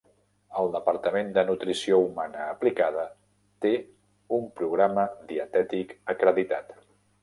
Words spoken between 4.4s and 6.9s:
un programa dietètic acreditat.